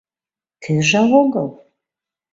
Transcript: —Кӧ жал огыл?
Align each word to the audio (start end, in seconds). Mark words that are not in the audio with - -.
—Кӧ 0.63 0.73
жал 0.89 1.11
огыл? 1.21 1.47